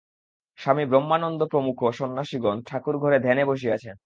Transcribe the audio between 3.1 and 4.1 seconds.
ধ্যানে বসিয়াছেন।